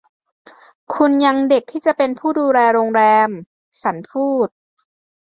[0.93, 3.29] คุณยังเด็กที่จะเป็นผู้ดูแลโรงแรม”
[3.81, 4.47] ฉันพูด